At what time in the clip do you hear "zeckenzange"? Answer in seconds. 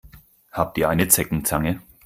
1.09-1.79